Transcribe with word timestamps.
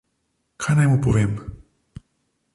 Kaj 0.63 0.73
naj 0.79 0.87
mu 0.93 0.97
povem? 1.03 1.37